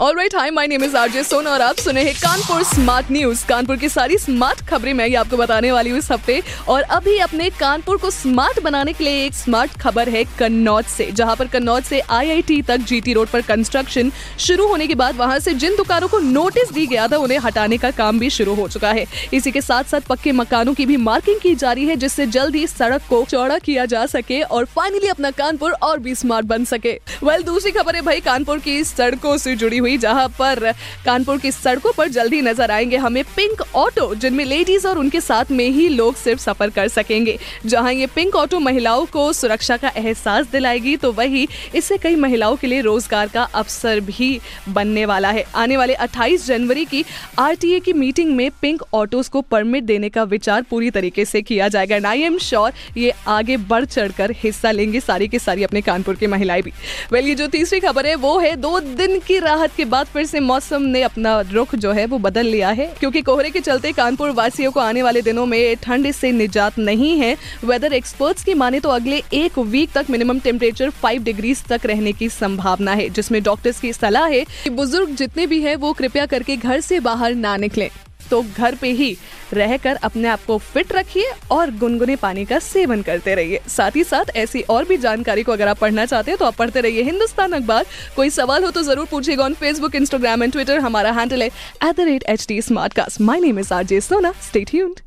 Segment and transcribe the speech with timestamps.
[0.00, 3.44] all right hi my name is RJ Sona और आप सुने हैं कानपुर स्मार्ट न्यूज़
[3.46, 7.16] कानपुर की सारी स्मार्ट खबरें मैं ये आपको बताने वाली हूँ इस हफ़्ते। और अभी
[7.18, 11.48] अपने कानपुर को स्मार्ट बनाने के लिए एक स्मार्ट खबर है कन्नौज से, जहाँ पर
[11.48, 15.76] कन्नौज से आईआईटी तक जीटी रोड पर कंस्ट्रक्शन शुरू होने के बाद वहाँ से जिन
[15.76, 19.06] दुकानों को नोटिस दी गया था, उन्हें हटाने का काम भी शुरू हो चुका है।
[19.34, 22.56] इसी के साथ साथ पक्के मकानों की भी मार्किंग की जा रही है, जिससे जल्द
[22.56, 26.64] ही सड़क को चौड़ा किया जा सके और फाइनली अपना कानपुर और भी स्मार्ट बन
[26.64, 30.72] सके। वेल दूसरी खबर है भाई, कानपुर की सड़कों से जुड़ी हुई, जहाँ पर
[31.04, 35.50] कानपुर की सड़कों पर जल्दी नज़र आएँगे हमें पिंक ऑटो, जिनमें लेडीज़ और उनके साथ
[35.50, 39.92] में ही लोग सिर्फ़ सफ़र कर सकेंगे। जहाँ ये पिंक ऑटो महिलाओं को सुरक्षा का
[39.96, 45.30] एहसास दिलाएगी तो वही इससे कई महिलाओं के लिए रोज़गार का अवसर भी बनने वाला
[45.30, 47.04] है। आने वाले 28 जनवरी की
[47.38, 51.68] आरटीए की मीटिंग में पिंक ऑटोज को परमिट देने का विचार पूरी तरीके से किया
[51.68, 55.80] जाएगा। एंड आई एम श्योर ये आगे बढ़ चढ़कर हिस्सा लेंगे सारी की सारी अपने
[55.82, 56.72] कानपुर की महिलाएँ भी।
[57.12, 60.24] वेल, ये जो तीसरी खबर है, वो है दो दिन की राहत के बाद फिर
[60.26, 63.92] से मौसम ने अपना रुख जो है वो बदल लिया है। क्योंकि कोहरे के चलते
[63.92, 68.54] कानपुर वासियों को आने वाले दिनों में ठंड से निजात नहीं है। वेदर एक्सपर्ट्स की
[68.54, 73.08] माने तो अगले एक वीक तक मिनिमम टेम्परेचर फाइव डिग्रीज तक रहने की संभावना है,
[73.08, 77.00] जिसमें डॉक्टर्स की सलाह है कि बुज़ुर्ग जितने भी है वो कृपया करके घर से
[77.00, 77.88] बाहर ना निकलें।
[78.30, 79.16] तो घर पे ही
[79.54, 84.04] रहकर अपने आप को फिट रखिए और गुनगुने पानी का सेवन करते रहिए। साथ ही
[84.04, 87.02] साथ ऐसी और भी जानकारी को अगर आप पढ़ना चाहते हैं तो आप पढ़ते रहिए
[87.02, 91.42] हिंदुस्तान अखबार। कोई सवाल हो तो ज़रूर पूछिएगा on Facebook Instagram and Twitter हमारा हैंडल
[91.42, 94.64] है at the rate H D smart cast my name is R J Sona stay
[94.70, 95.00] tuned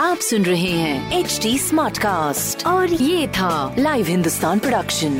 [0.00, 5.18] आप सुन रहे हैं एच डी स्मार्ट कास्ट और ये था live Hindustan production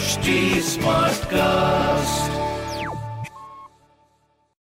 [0.00, 0.34] HD
[0.66, 1.59] Smartcast.